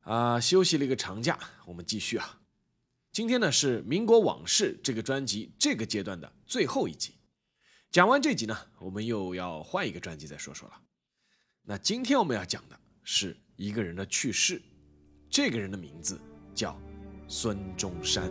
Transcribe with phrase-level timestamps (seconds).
[0.00, 2.40] 啊，休息了一个长假，我们继续啊。
[3.12, 7.14] 今天呢是《民国往事》这个专辑这个阶段的最后一集。
[7.90, 10.74] 讲完这集呢，我们又要换一个专辑再说说了。
[11.62, 14.62] 那今天我们要讲的是一个人的去世，
[15.30, 16.20] 这个人的名字
[16.54, 16.78] 叫
[17.26, 18.30] 孙中山。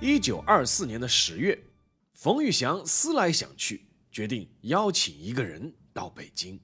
[0.00, 1.58] 一九二四年的十月。
[2.12, 6.58] 冯玉祥思来想去，决定邀请一个人到北京。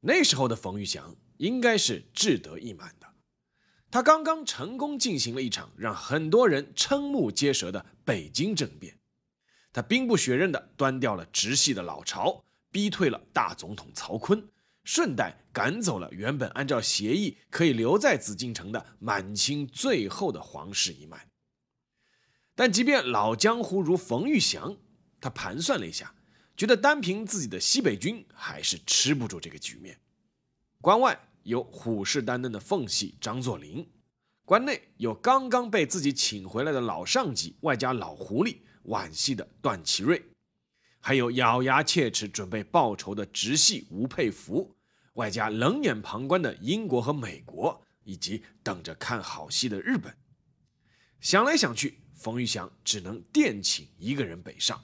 [0.00, 3.06] 那时候的冯玉祥应该是志得意满的，
[3.90, 8.98] 他刚刚成功进行了一场让很多人瞠目结舌的北京政变，
[9.72, 14.44] 他兵不血刃地端掉了直系的老巢，逼退了大总统曹锟，
[14.84, 21.28] 顺带赶走了原本按照协议可以留在紫禁城的满清最后的皇室一脉。
[22.54, 24.76] 但即便老江湖如冯玉祥，
[25.20, 26.14] 他盘算了一下，
[26.58, 29.96] 觉得单凭自己的西北军还是吃不住这个局面。
[30.80, 33.88] 关外有虎视眈眈的奉系张作霖，
[34.44, 40.20] 关内有刚刚被自己请回来的老上级，外加老狐狸皖系的段祺瑞，
[40.98, 44.74] 还有咬牙切齿准备报仇的直系吴佩孚，
[45.12, 50.12] 外加冷眼旁观的英国和美国，以及等着看好戏的日本。
[51.20, 52.00] 想来想去。
[52.18, 54.82] 冯玉祥只能电请一个人北上，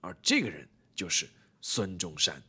[0.00, 1.28] 而这个人就是
[1.60, 2.42] 孙中山。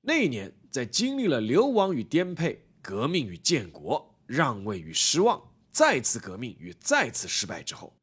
[0.00, 7.94] 那一年，在经历了流亡与颠沛、革命与建国、让位与失望、再次革命与再次失败之后，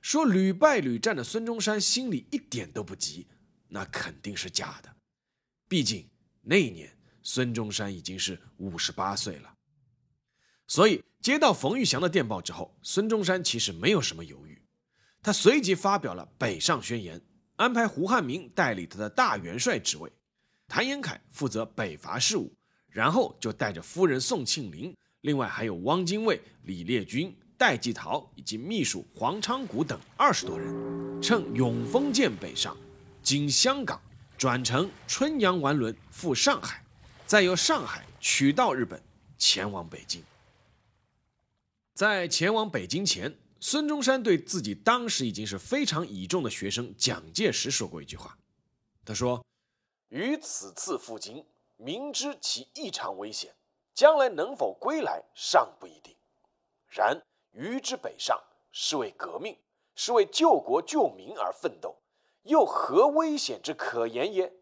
[0.00, 3.26] 说屡败屡战的孙中山心里一点都不急，
[3.68, 4.96] 那肯定是假的。
[5.68, 6.08] 毕竟
[6.40, 9.54] 那一年，孙中山已经是五十八岁了。
[10.66, 14.62] 所以，接到冯玉祥的电报之后，孙中山其实没有什么犹豫，
[15.22, 17.20] 他随即发表了北上宣言，
[17.56, 20.10] 安排胡汉民代理他的大元帅职位，
[20.66, 22.52] 谭延闿负责北伐事务，
[22.88, 32.76] 然后就带着夫人宋庆龄，另外还有汪精卫、李烈钧、戴季陶以及秘书黄昌谷等二十多人，乘永丰舰北上，
[33.22, 34.02] 经香港
[34.36, 36.84] 转乘春阳丸轮赴上海，
[37.24, 39.00] 再由上海取道日本，
[39.38, 40.20] 前往北京。
[41.94, 43.32] 在前往北京前，
[43.66, 48.38] 孙中山对自己当时已经是非常倚重的学生蒋介石说过一句话。
[49.06, 49.42] 他说
[50.10, 51.46] ：“于此次赴京，
[51.78, 53.54] 明知其异常危险，
[53.94, 56.14] 将来能否归来尚不一定。
[56.90, 57.18] 然
[57.52, 58.38] 于之北上，
[58.70, 59.56] 是为革命，
[59.94, 61.96] 是为救国救民而奋斗，
[62.42, 64.52] 又何危险之可言也？”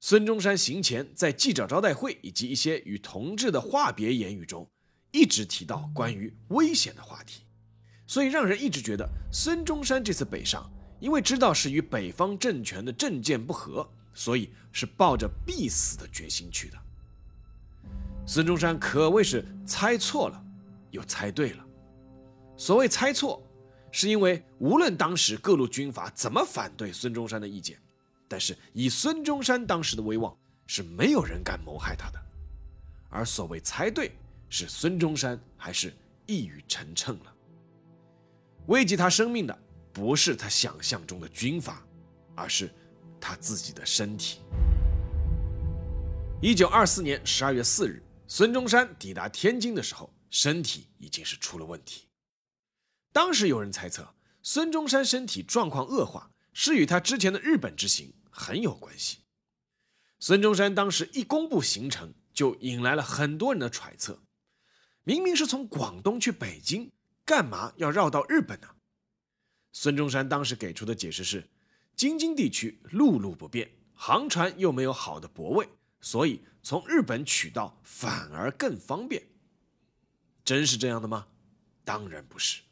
[0.00, 4.66] 孙中山行前在记者招待会以及一些与同志的话别言语中。
[5.12, 7.42] 一直提到关于危险的话题，
[8.06, 16.78] 所以让人一直觉得孙中山这次北上，因为知道是与北方政权的政见不合，所以是抱着必死的决心去的。
[18.26, 20.44] 孙中山可谓是猜错了，
[20.90, 21.66] 又猜对了。
[22.56, 23.42] 所谓猜错，
[23.90, 27.76] 是因为无论当时各路军阀怎么反对孙中山的意见，
[28.28, 32.20] 但是以孙中山当时的威望，是没有人敢谋害他的。
[33.08, 34.12] 而所谓猜对。
[34.50, 35.94] 是孙中山还是
[36.26, 37.34] 一语成谶了？
[38.66, 39.58] 危及他生命的
[39.92, 41.86] 不是他想象中的军阀，
[42.34, 42.70] 而是
[43.20, 44.40] 他自己的身体。
[46.42, 52.08] 一九二四年十二月四日，孙中山抵达天津的时候，身体已经是出了问题。
[53.12, 59.18] 当时有人猜测，孙中山身体状况恶化是与他之前的日本之行很有关系。
[60.18, 64.20] 孙中山当时一公布行程，就引来了很多人的揣测。
[65.04, 66.90] 明明是从广东去北京，
[67.24, 68.68] 干嘛要绕到日本呢？
[69.72, 71.48] 孙中山当时给出的解释是：
[71.96, 75.68] 京津地区陆路不便，航船又没有好的泊位，
[76.00, 79.22] 所以从日本取道反而更方便。
[80.44, 81.28] 真是这样的吗？
[81.84, 82.62] 当然不是。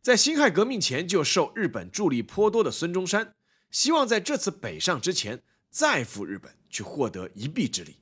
[0.00, 3.34] 在辛亥革命前就受日本助力颇多的孙中山，
[3.70, 7.96] 希望在这次北上之前再赴日本去获得一臂之力。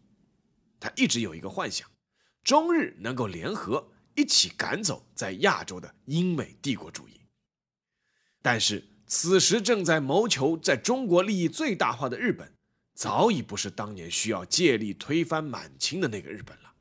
[0.78, 1.90] 他一直有一个幻想。
[2.46, 7.20] 中日能够联合一起赶走在亚洲的英美帝国主义，
[8.40, 12.54] 但是此时正在谋求在中国利益最大化的日本，
[12.94, 16.72] 早已不是当年需要借力推翻满清的那个日本了。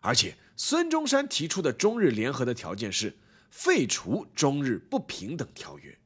[0.00, 3.18] 而且，孙中山提出的中日联合的条件是
[3.50, 5.98] 废除中日不平等条约。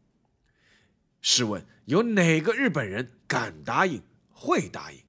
[1.20, 5.05] 试问，有哪个日本人敢答应、会答应？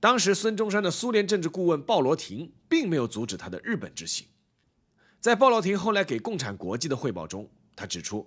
[0.00, 4.26] 当时，孙中山的苏联政治顾问鲍罗廷并没有阻止他的日本之行。
[5.20, 8.26] 在鲍罗廷后来给《共产国际》的汇报中，他指出，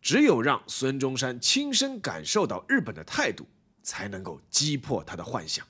[0.00, 3.44] 只有让孙中山亲身感受到日本的态度，
[3.82, 5.66] 才能够击破他的幻想。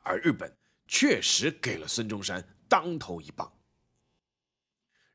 [0.00, 0.52] 而日本
[0.88, 3.52] 确实给了孙中山当头一棒。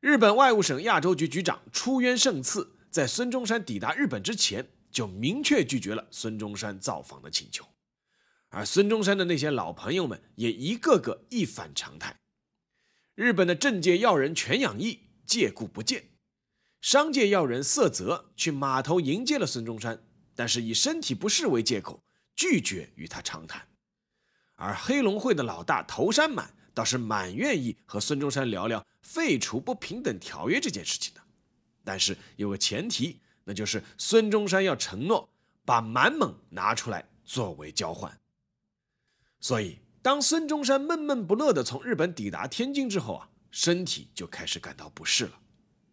[0.00, 7.66] 日本外务省亚洲局局长出渊胜次在孙中山抵达日本之前，就明确拒绝了孙中山造访的请求。
[8.54, 12.14] 而孙中山的那些老朋友们也一个个一反常态。
[13.16, 16.10] 日本的政界要人全养义借故不见，
[16.80, 20.04] 商界要人色泽去码头迎接了孙中山，
[20.36, 22.04] 但是以身体不适为借口
[22.36, 23.66] 拒绝与他长谈。
[24.54, 31.20] 而黑龙会的老大头山满倒是蛮愿意和孙中山聊聊废除不平等条约这件事情的，
[31.82, 35.28] 但是有个前提，那就是孙中山要承诺
[35.64, 38.16] 把满蒙拿出来作为交换。
[39.44, 45.38] 所以，当孙中山闷闷不乐地从日本抵达天津之后啊，身体就开始感到不适了。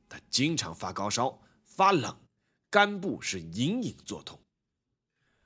[0.08, 2.16] 他经常发高烧、发冷，
[2.70, 4.40] 肝部是隐隐作痛。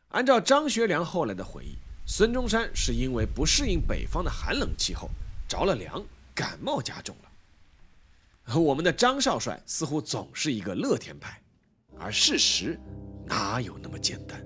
[0.09, 5.09] 按照张学良后来的回忆，孙中山是因为不适应北方的寒冷气候，
[5.47, 6.05] 着了凉，
[6.35, 8.55] 感冒加重了。
[8.59, 11.41] 我们的张少帅似乎总是一个乐天派，
[11.97, 12.79] 而事实
[13.25, 14.45] 哪有那么简单？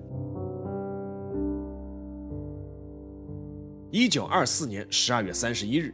[3.92, 5.92] 一九二四年十二月三十一日，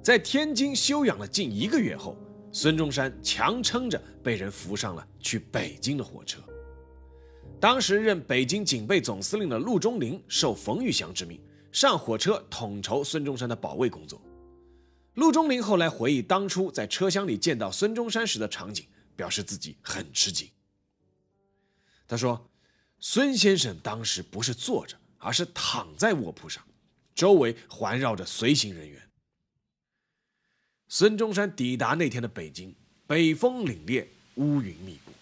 [0.00, 2.16] 在天津休养了近一个月后，
[2.52, 6.40] 孙中山强撑着被人扶上了去北京的火车。
[7.60, 11.40] 当时任北京警备总司令的陆中麟受冯玉祥之命
[11.72, 14.22] 上火车统筹孙中山的保卫工作。
[15.14, 18.86] 陆中麟后来回忆当初在车厢里见到孙中山时的场景，
[19.16, 20.48] 表示自己很吃惊。
[22.06, 22.48] 他说
[23.00, 26.62] ：“孙先生当时不是坐着，而是躺在卧铺上。”
[27.14, 29.00] 周围环绕着随行人员。
[30.88, 32.74] 孙中山抵达那天的北京，
[33.06, 34.04] 北风凛冽，
[34.34, 35.12] 乌云密布。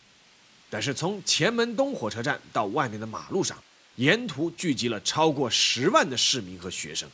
[0.69, 3.57] 但是从前门东火车站到外面的马路上，
[3.97, 7.09] 沿途聚集了超过十万的市民和学生，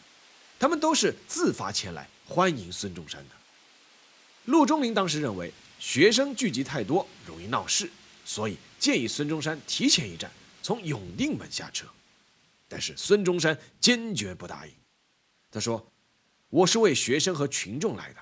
[0.58, 3.34] 他们都是自发前来欢迎孙中山的。
[4.44, 7.90] 陆中麟当时认为学生聚集太多容易闹事，
[8.24, 10.30] 所以建议孙中山提前一站
[10.62, 11.86] 从永定门下车。
[12.68, 14.72] 但是孙中山坚决不答应。
[15.50, 15.92] 他说
[16.50, 18.20] ：“我是为学生和群众来的，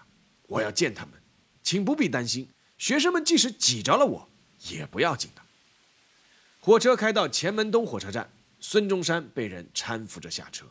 [0.49, 1.15] 我要见他们，
[1.63, 2.49] 请不必担心。
[2.79, 4.29] 学生们即使挤着了我，
[4.69, 5.43] 也不要紧的。”
[6.61, 8.31] 火车开到前门东火车站，
[8.61, 10.67] 孙中山被人搀扶着下车。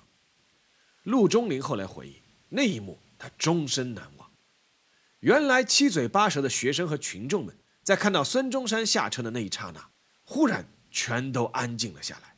[1.04, 4.32] 陆中麟后来回忆，那一幕他终身难忘。
[5.20, 9.90] 原来七嘴八舌的学生和群众们，在看到孙中山下车的那一刹那，
[10.24, 12.33] 忽然全都安静了下来。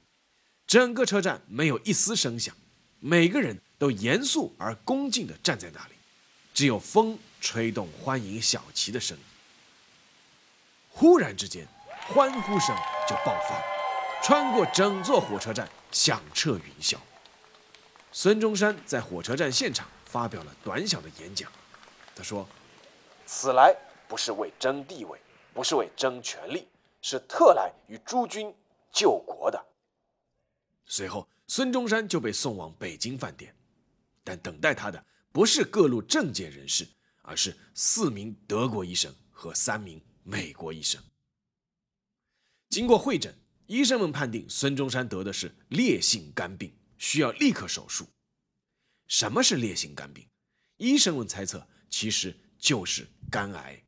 [0.67, 2.55] 整个车站没有一丝声响，
[2.99, 5.93] 每个人都严肃而恭敬地站在那里，
[6.55, 9.23] 只有风吹动欢迎小旗的声音。
[10.89, 11.67] 忽然之间，
[12.07, 12.75] 欢呼声
[13.07, 13.61] 就爆发，
[14.23, 16.97] 穿过整座火车站，响彻云霄。
[18.11, 21.51] 孙中山在火车站现场发表了短小的演讲，
[22.15, 22.47] 他说
[23.27, 23.75] ：“此来
[24.07, 25.19] 不是为争地位，
[25.53, 26.67] 不是为争权力，
[27.01, 28.51] 是特来与诸君
[28.91, 29.63] 救国的。”
[30.87, 33.55] 随后，孙中山就被送往北京饭店，
[34.23, 36.87] 但等待他的不是各路政界人士，
[37.23, 41.01] 而是四名德国医生和三名美国医生。
[42.69, 48.07] 经过会诊，医生们判定孙中山得的是烈性肝病，需要立刻手术。
[49.07, 50.27] 什么是烈性肝病？
[50.77, 53.83] 医生们猜测，其实就是肝癌。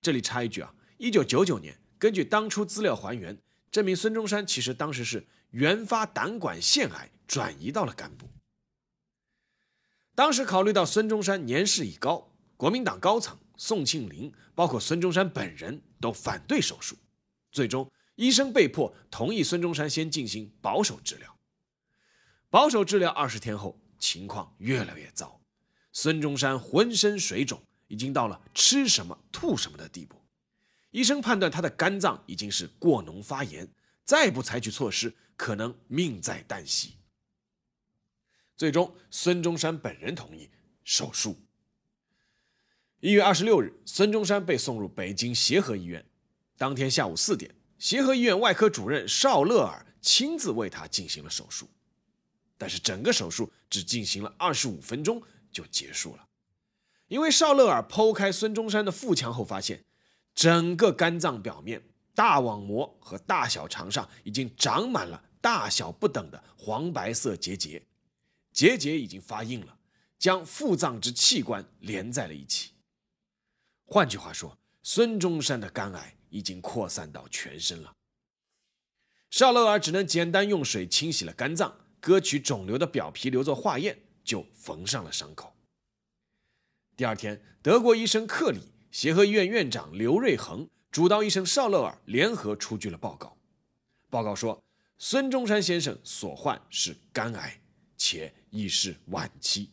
[0.00, 3.36] 这里插一句啊，一九九九年，根据当初资料还原，
[3.72, 5.26] 证明孙中山其实当时是。
[5.50, 8.28] 原发胆管腺癌转移到了肝部。
[10.14, 16.96] 当时考虑到孙中山年事已高，国民党高层宋庆龄，包括孙中山本人都反对手术，
[17.52, 21.38] 最终医生被迫同意孙中山先进行保守治疗。
[22.48, 25.40] 保守治疗二十天后，情况越来越糟，
[25.92, 30.22] 孙中山浑身水肿，已经到了吃什么吐什么的地步。
[30.90, 33.68] 医生判断他的肝脏已经是过脓发炎。
[34.06, 36.94] 再不采取措施，可能命在旦夕。
[38.56, 40.48] 最终，孙中山本人同意
[40.82, 41.38] 手术。
[43.00, 46.04] 一月二十六日，孙中山被送入北京协和医院。
[46.56, 51.68] 当天下午四点，协和医院外科主任邵乐尔亲自为他进行了手术，
[52.56, 56.26] 但是整个手术只进行了二十五分钟就结束了，
[57.08, 59.84] 因为邵乐尔剖开孙中山的腹腔后发现，
[60.34, 61.82] 整个肝脏表面、
[62.16, 67.82] 大网膜和大小肠上已经长满了大小不等的黄白色结节，
[68.50, 69.76] 结节已经发硬了，
[70.18, 72.70] 将腹脏之器官连在了一起。
[73.84, 77.92] 换句话说，孙中山的肝癌已经扩散到全身了。
[79.28, 85.54] 邵乐尔只能简单用水清洗了肝脏，割取肿瘤的表皮留作化验，就缝上了伤口。
[86.96, 93.36] 第二天，德国医生克里、协和医院院长刘瑞恒、主刀医生邵乐尔联合出具了报告。
[94.08, 94.64] 报告说，
[94.96, 97.60] 孙中山先生所患是肝癌，
[97.98, 99.70] 且已是晚期。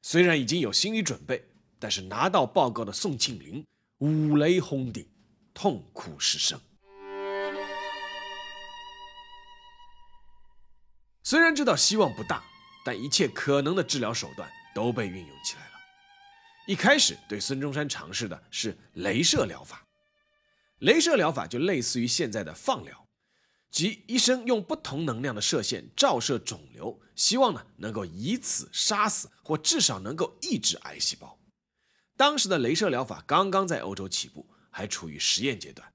[0.00, 1.44] 虽然已经有心理准备。
[1.80, 3.64] 但是拿到报告的宋庆龄
[3.98, 5.04] 五雷轰顶，
[5.52, 6.60] 痛哭失声。
[11.24, 12.44] 虽然知道希望不大，
[12.84, 15.72] 但一切可能的治疗手段都被运用起来了。
[16.68, 19.84] 一开始对孙中山尝试的是镭射疗法，
[20.80, 23.08] 镭射疗法就类似于现在的放疗，
[23.70, 31.38] 即医生用不同能量的射线照射肿瘤，希望呢能够以此杀死或至少能够抑制癌细胞。
[32.16, 35.92] 当时的镭射疗法刚刚在欧洲起步，还处于实验阶段。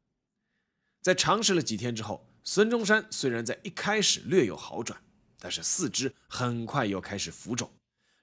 [1.01, 5.01] 在尝试了几天之后，孙中山虽然在一开始略有好转，
[5.39, 7.71] 但是四肢很快又开始浮肿，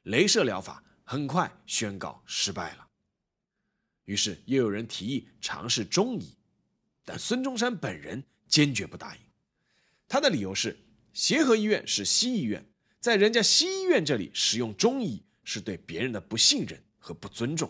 [0.05, 2.87] 镭射疗法很快宣告失败了。
[4.05, 6.35] 于是又有人提议尝试中医，
[7.11, 9.21] 但孙中山本人坚决不答应。
[10.07, 10.79] 他的理由是：
[11.13, 12.65] 协和医院是西医院，
[13.01, 17.69] 在人家西医院这里使用中医是对别人的不信任和不尊重。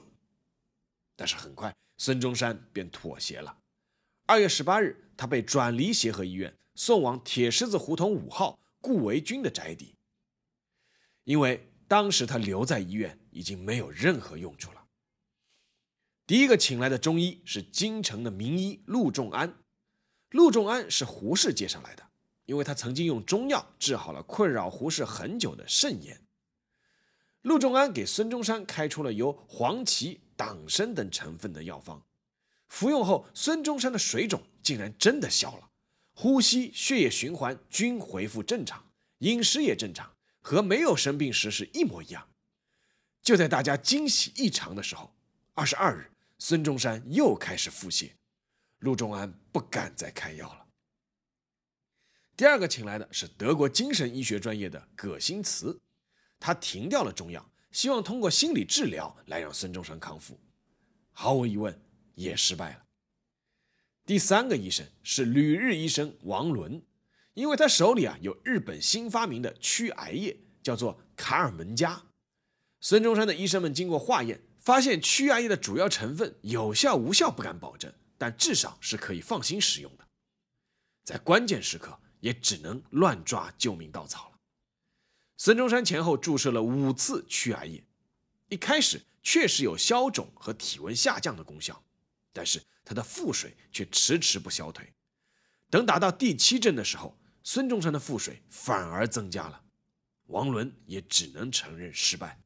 [1.16, 3.56] 但是很快，孙中山便妥协了。
[4.26, 9.94] 二月十八日，他被转离协和医院，送往铁狮子胡同五号顾维钧的宅邸。
[11.25, 14.80] 因为当时他留在医院已经没有任何用处了。
[16.31, 19.53] 第一个请来的中医是京城的名医陆仲安。
[20.31, 22.09] 陆仲安是胡适介绍来的，
[22.45, 26.23] 因为他曾经用中药治好了困扰胡适很久的肾炎。
[27.43, 30.21] 陆仲安给孙中山开出了由黄芪。
[30.37, 32.01] 党参等成分的药方，
[32.69, 35.69] 服用后，孙中山的水肿竟然真的消了，
[36.15, 42.29] 呼吸、血液循环均恢复正常，饮食也正常，和没有生病时是一模一样。
[43.21, 45.13] 就在大家惊喜异常的时候，
[45.55, 46.11] 二十二日，
[46.42, 48.11] 孙中山又开始腹泻，
[48.78, 50.66] 陆仲安不敢再开药了。
[52.35, 55.78] 第二个请来的是德国精神医学专业的葛新慈，
[56.40, 57.47] 他停掉了中药。
[57.73, 60.40] 希望通过心理治疗来让孙中山康复，
[61.12, 61.78] 毫无疑问
[62.14, 62.85] 也失败了。
[64.06, 66.82] 第三个医生是旅日医生王伦，
[67.35, 72.02] 因为他手里啊有日本新发明的驱癌液，叫做卡尔门加。
[72.80, 80.07] 孙中山的医生们经过化验，发现驱癌液的主要成分有效无效不敢保证，但至少是可以放心使用的。
[81.02, 84.38] 在关键时刻，也只能乱抓救命稻草了。
[85.38, 87.83] 孙中山前后注射了五次驱癌液，
[88.49, 91.83] 一开始确实有消肿和体温下降的功效，
[92.33, 94.93] 但是他的腹水却迟迟不消退。
[95.71, 99.64] 等打到第七针的时候，孙中山的腹水反而增加了，
[100.26, 102.38] 王伦也只能承认失败。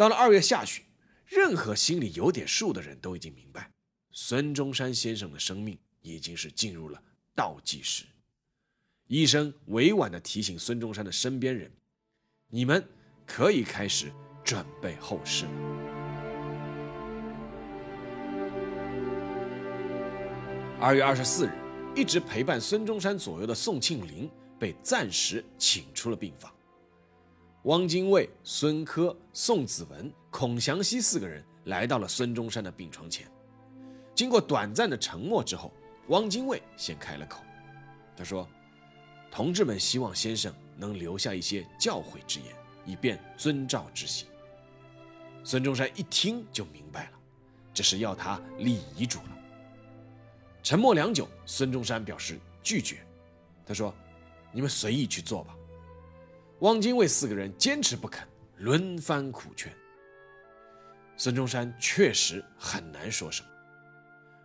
[0.00, 0.82] 到了二月下旬，
[1.26, 3.70] 任何心里有点数的人都已经明白，
[4.12, 6.98] 孙中山先生的生命已经是进入了
[7.34, 8.06] 倒计时。
[9.08, 11.70] 医生委婉地提醒孙中山的身边人
[12.48, 12.82] ：“你们
[13.26, 14.10] 可以开始
[14.42, 15.52] 准备后事了。”
[20.80, 21.52] 二月二十四日，
[21.94, 26.50] 一直陪伴孙中山左右的宋庆龄被暂时请出了病房。
[27.64, 33.30] 汪精卫、孙科、宋子文、孔祥熙四个人来到了孙中山的病床前。
[34.14, 35.72] 经过短暂的沉默之后，
[36.08, 37.40] 汪精卫先开了口，
[38.16, 38.48] 他说。
[39.32, 42.48] 同志们希望先生能留下一些教诲之言，
[42.84, 44.26] 以便遵照执行。
[45.44, 47.18] 孙中山一听就明白了，
[47.72, 49.38] 这是要他立遗嘱了。
[50.64, 53.06] 沉默良久，孙中山表示拒绝。
[53.64, 53.94] 他说
[54.50, 55.54] ：“你们随意去做吧。”
[56.60, 58.26] 汪精卫四个人坚持不肯，
[58.58, 59.72] 轮番苦劝。
[61.16, 63.48] 孙中山确实很难说什么。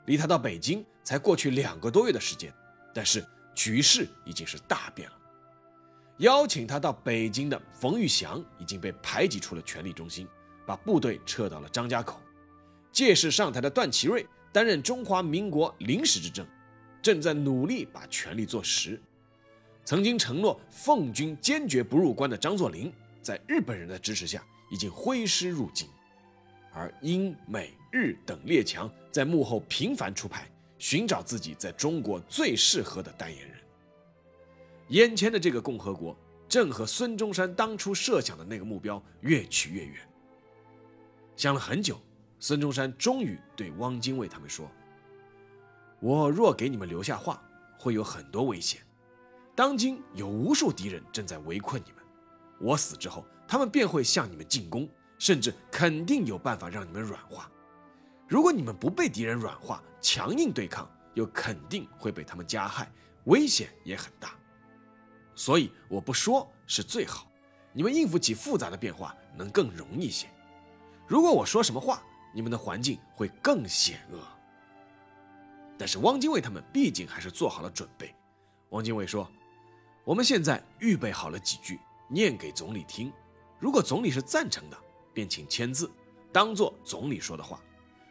[0.05, 2.53] 离他到北京才过去两个多月的时间，
[2.93, 3.25] 但是。
[3.57, 5.15] 局势已经是大变了。
[6.17, 10.27] 邀请他到北京的冯玉祥已经被排挤出了权力中心，
[10.67, 12.19] 把部队撤到了张家口。
[12.91, 16.45] 借势上台的段祺瑞担任中华民国临时执政，
[17.01, 19.01] 正在努力把权力做实。
[19.85, 25.87] 曾经承诺奉军坚决不入关的张作霖，在日本人的支持下，已经挥师入京，
[26.73, 30.49] 而英美日等列强在幕后频繁出牌，
[30.79, 33.57] 寻找自己在中国最适合的代言人。
[34.87, 36.17] 眼前的这个共和国，
[36.49, 39.97] 正和孙中山当初设想的那个目标越去越远。
[41.35, 42.01] 想了很久，
[42.39, 44.67] 孙中山终于对汪精卫他们说
[46.01, 47.39] ：“我若给你们留下话，
[47.77, 48.81] 会有很多危险。”
[49.55, 52.03] 当今有无数敌人正在围困你们，
[52.59, 57.49] 我死之后，他们便会向你们进攻，甚至肯定有办法让你们软化。
[58.27, 62.91] 如果你们不被敌人软化，强硬对抗，又肯定会被他们加害，
[63.25, 64.31] 危险也很大。
[65.35, 67.31] 所以我不说是最好，
[67.71, 70.27] 你们应付起复杂的变化能更容易些。
[71.07, 74.19] 如果我说什么话，你们的环境会更险恶。
[75.77, 78.13] 但是汪精卫他们毕竟还是做好了准备。
[78.71, 79.25] 汪精卫说。
[80.05, 83.11] 我们现在预备好了几句，念给总理听。
[83.59, 84.77] 如果总理是赞成的，
[85.11, 85.91] 便请签字，
[86.31, 87.57] 当做总理说的话；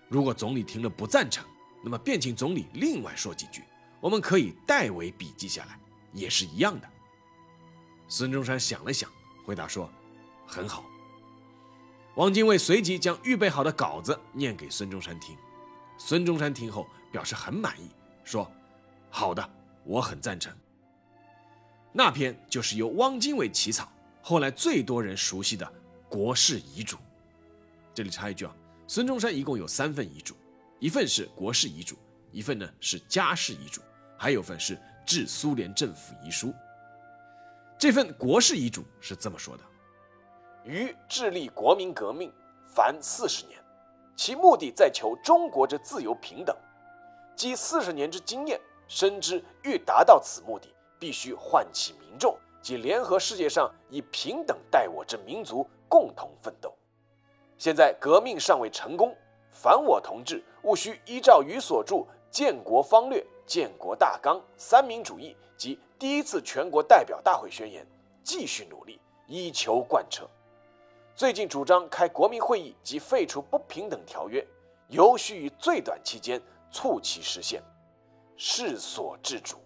[0.09, 1.47] 如果总理听了不赞成，
[1.85, 3.63] 那么便请总理另外说几句，
[4.01, 5.79] 我们可以代为笔记下来，
[6.13, 6.89] 也是一样的。
[8.09, 9.09] 孙中山想了想，
[9.45, 9.89] 回答说
[10.49, 10.85] ：“很好。”
[12.17, 15.37] 汪精卫随即将预备好的稿子念给孙中山听。
[15.97, 17.89] 孙中山听后表示很满意，
[18.25, 18.51] 说
[19.11, 19.49] ：“好的，
[19.85, 20.53] 我很赞成。”
[21.97, 23.89] 那篇就是由汪精卫起草，
[24.21, 25.73] 后来最多人熟悉的
[26.09, 26.97] 国事遗嘱。
[27.95, 28.53] 这里插一句啊，
[28.89, 30.35] 孙中山一共有三份遗嘱，
[30.81, 31.97] 一份是国事遗嘱，
[32.33, 33.81] 一份呢是家事遗嘱，
[34.19, 36.53] 还有份是致苏联政府遗书。
[37.79, 39.63] 这份国事遗嘱是这么说的：
[40.65, 42.33] 于致力国民革命，
[42.75, 43.57] 凡四十年，
[44.17, 46.57] 其目的在求中国之自由平等。
[47.37, 50.75] 积四十年之经验，深知欲达到此目的。
[51.05, 56.75] 必须唤起民众及联合世界上以平等待我之民族共同奋斗。
[57.59, 59.15] 现在革命尚未成功，
[59.51, 61.97] 凡我同志务须依照于所著
[62.31, 67.87] 《建国方略》《建国大纲》《三民主义》及第一次全国代表大会宣言，
[68.23, 70.27] 继续努力，以求贯彻。
[71.15, 74.43] 最近主张开国民会议及废除不平等条约，
[74.89, 76.41] 尤需于最短期间
[76.73, 77.63] 促其实现，
[78.39, 79.59] 是所至主。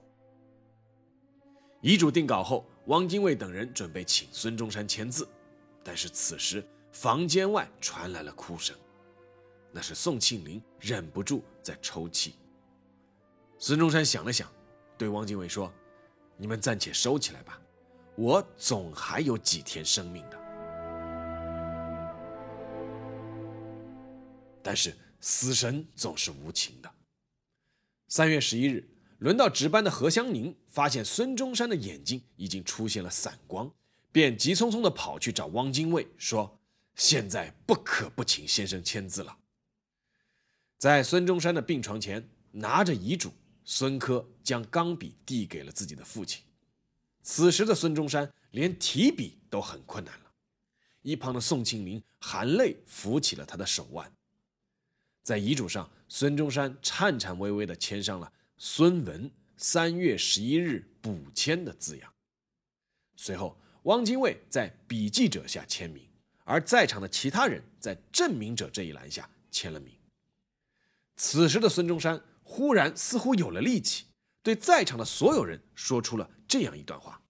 [1.81, 5.29] 遗嘱定稿后，汪精卫等人准备请孙中山签字，
[5.85, 8.77] 但是此时房间外传来了哭声，
[9.71, 12.35] 那是宋庆龄忍不住在抽泣。
[13.59, 14.53] 孙中山想了想，
[14.97, 15.73] 对汪精卫说
[16.37, 17.61] ：“你们暂且收起来吧，
[18.17, 20.39] 我总还有几天生命的。”
[24.65, 26.91] 但是死神总是无情的。
[28.09, 28.85] 三月十一日。
[29.19, 33.71] 轮到值班的何香凝发现孙中山的眼睛已经出现了散光，
[34.13, 36.61] 便急匆匆地跑去找汪精卫，说
[36.95, 39.37] ：“现在不可不请先生签字了。”
[40.79, 43.33] 在孙中山的病床前，拿着遗嘱，
[43.65, 46.45] 孙科将钢笔递给了自己的父亲。
[47.25, 50.31] 此时的孙中山连提笔都很困难了，
[51.03, 54.13] 一旁的宋庆龄含泪扶起了他的手腕。
[55.25, 58.33] 在遗嘱上，孙中山颤颤巍巍地签上了。
[58.61, 62.13] 孙文三月十一日补签的字样。
[63.15, 66.05] 随后，汪精卫在笔记者下签名，
[66.43, 69.97] 而在场的其他人在证明者这一栏下签了名。
[71.17, 74.07] 此时的孙中山忽然似乎有了力气，
[74.43, 77.23] 对在场的所有人说出了这样一段话：“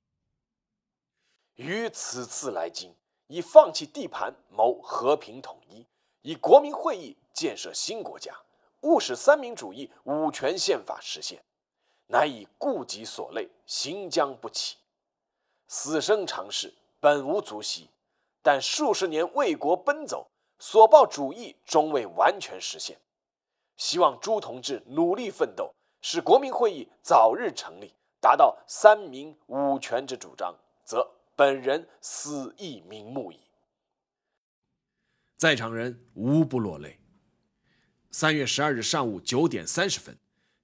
[1.56, 2.94] 于此次来京，
[3.26, 5.86] 以放弃地盘谋和平统一，
[6.22, 8.34] 以国民会议建设新国家。”
[8.82, 11.42] 务使三民主义五权宪法实现，
[12.06, 14.76] 乃以顾己所累，行将不起。
[15.66, 17.90] 死生常事，本无足惜，
[18.42, 20.26] 但数十年为国奔走，
[20.58, 22.98] 所抱主义终未完全实现。
[23.76, 33.40] 希望朱同志努力奋斗，使国民会议早日成立，达到三民五权之主张，则本人死亦瞑目矣。
[35.36, 36.98] 在场人无不落泪。
[38.10, 40.16] 三月十二日上午九点三十分，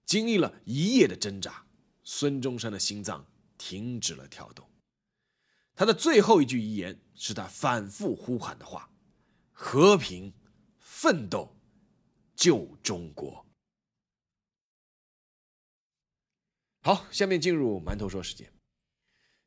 [0.05, 1.67] 经历了一夜的挣扎，
[2.03, 3.27] 孙中山的心脏
[3.59, 4.69] 停止了跳动。
[5.75, 8.91] 他的最后一句遗言是他反复呼喊的话
[9.53, 10.33] ：“和平，
[10.79, 11.55] 奋斗，
[12.35, 13.45] 救中国。”
[16.81, 18.51] 好，下面进入馒头说时间。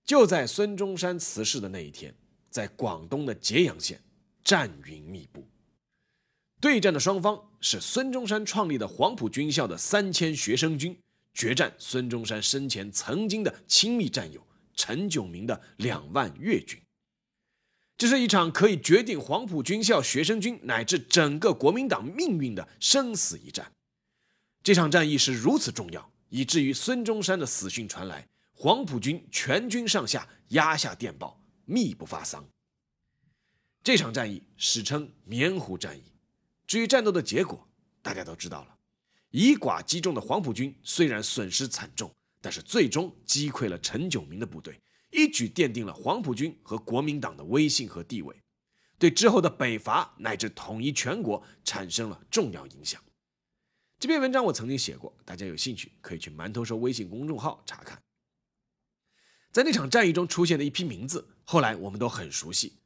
[0.03, 2.15] 就在孙中山辞世的那一天，
[2.49, 4.01] 在广东的揭阳县，
[4.43, 5.45] 战云密布。
[6.59, 10.97] 对战的双方是孙中山创立的黄埔军校的三千学生军，
[11.33, 16.81] 决战孙中山生前曾经的亲密战友陈炯明的两万粤军。
[17.95, 23.71] 这是一场可以决定黄埔军校学生军乃至整个国民党命运的生死一战。
[24.63, 32.43] 这场战役是如此重要，以至于孙中山的死讯传来，黄埔军全军上下压下电报，密不发丧。
[33.83, 36.16] 这场战役史称棉湖战役。
[36.67, 37.67] 至于战斗的结果，
[38.01, 38.77] 大家都知道了。
[39.31, 44.79] 以寡击众的黄埔军虽然损失惨重，但是最终击溃了陈炯明的部队，
[45.11, 48.35] 一举奠定了黄埔军和国民党的威信和地位，
[48.99, 53.01] 对之后的北伐乃至统一全国产生了重要影响。
[53.99, 58.01] 这篇文章我曾经写过，大家有兴趣可以去馒头说微信公众号查看。
[59.51, 62.77] 在那场战役中出现的一批名字，后来我们都很熟悉：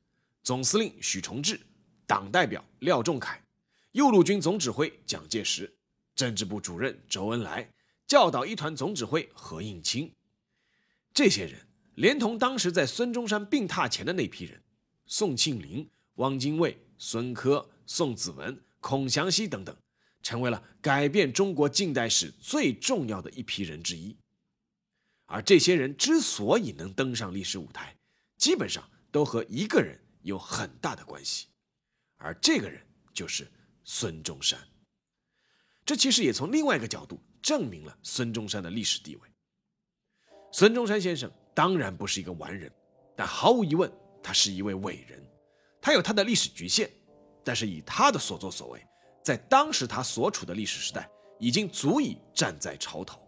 [0.43, 1.59] 总司令许崇智、
[2.05, 3.43] 党代表廖仲恺、
[3.91, 5.73] 右路军总指挥蒋介石、
[6.15, 7.71] 政治部主任周恩来、
[8.07, 10.11] 教导一团总指挥何应钦。
[11.13, 14.61] 这些人连同当时在孙中山病榻前的那批人，
[15.05, 19.75] 宋庆龄、汪精卫、孙科、宋子文、孔祥熙等等。
[20.23, 24.15] 成为了改变中国近代史最重要的一批人之一，
[25.25, 27.97] 而这些人之所以能登上历史舞台，
[28.37, 31.47] 基本上都和一个人有很大的关系，
[32.17, 33.51] 而这个人就是
[33.83, 34.59] 孙中山。
[35.85, 39.21] 这其实也从另外一个角度证明了孙中山的历史地位。
[40.51, 42.71] 孙中山先生当然不是一个完人，
[43.15, 43.91] 但毫无疑问，
[44.21, 45.21] 他是一位伟人。
[45.81, 46.89] 他有他的历史局限，
[47.43, 48.85] 但是以他的所作所为。
[49.23, 53.19] 在当时他所处的历史时代，已经足以站在潮头。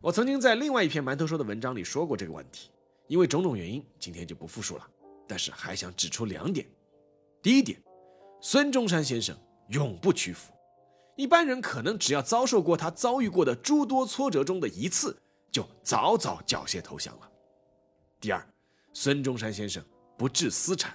[0.00, 2.70] 我曾经在另外一篇馒头说的文章里说过这个问题，
[3.08, 4.88] 因为种种原因，今天就不复述了。
[5.26, 6.66] 但是还想指出两点：
[7.42, 7.82] 第一点，
[8.46, 9.34] 孙中山先生
[9.68, 10.52] 永不屈服，
[11.16, 15.16] 一般人可能只要遭受过他遭遇过的诸多挫折中的一次，
[15.50, 17.32] 就早早缴械投降了。
[18.20, 18.46] 第二，
[18.92, 19.82] 孙中山先生
[20.18, 20.94] 不置私产，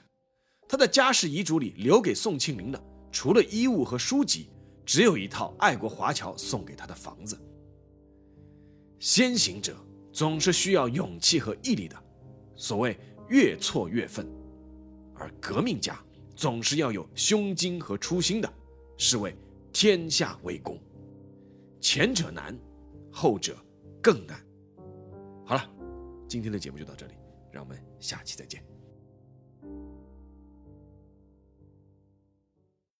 [0.67, 2.79] 他的家世遗嘱里留给宋庆龄的。
[3.11, 4.51] 除了衣物和书籍，
[4.85, 7.35] 只有一套爱国华侨送给他的房子。
[8.99, 9.75] 先行者
[10.13, 11.99] 总是需要勇气和毅力的，
[12.55, 12.95] 所谓
[13.27, 14.23] 越挫越奋；
[15.15, 15.99] 而革命家
[16.39, 18.49] 总是要有胸襟和初心的，
[18.95, 19.35] 是为
[19.73, 20.79] 天下为公。
[21.81, 22.57] 前者难，
[23.11, 23.57] 后者
[24.01, 24.41] 更难。
[25.45, 25.69] 好了，
[26.29, 27.13] 今天的节目就到这里，
[27.51, 28.63] 让我们下期再见。